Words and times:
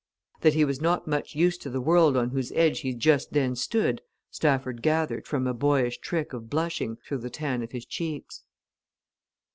That 0.39 0.55
he 0.55 0.65
was 0.65 0.81
not 0.81 1.05
much 1.07 1.35
used 1.35 1.61
to 1.61 1.69
the 1.69 1.79
world 1.79 2.17
on 2.17 2.31
whose 2.31 2.51
edge 2.53 2.79
he 2.79 2.91
just 2.95 3.33
then 3.33 3.55
stood 3.55 4.01
Stafford 4.31 4.81
gathered 4.81 5.27
from 5.27 5.45
a 5.45 5.53
boyish 5.53 5.99
trick 5.99 6.33
of 6.33 6.49
blushing 6.49 6.95
through 7.05 7.19
the 7.19 7.29
tan 7.29 7.61
of 7.61 7.71
his 7.71 7.85
cheeks. 7.85 8.41